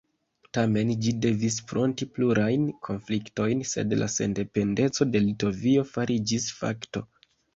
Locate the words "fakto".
6.63-7.05